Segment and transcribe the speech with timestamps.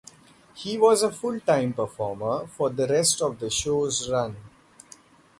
[0.55, 4.35] He was a full-time performer for the rest of the show's run.